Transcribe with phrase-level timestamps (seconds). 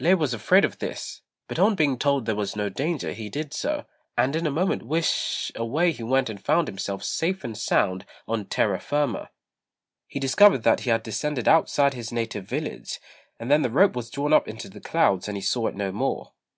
[0.00, 3.52] Lê was afraid of this, but on being told there was no danger he did
[3.52, 3.84] so,
[4.16, 7.04] and in a moment whish h h h h away he went and found himself
[7.04, 9.28] safe and sound on terra firma.
[10.08, 12.98] He discovered that he had descended outside his native village,
[13.38, 15.92] and then the rope was drawn up into the clouds and he saw it no
[15.92, 16.32] more.